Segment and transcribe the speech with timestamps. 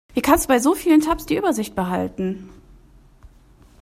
[0.15, 2.49] Wie kannst du bei so vielen Tabs die Übersicht behalten?